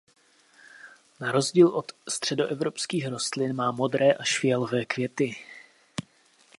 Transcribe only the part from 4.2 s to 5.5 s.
fialové květy.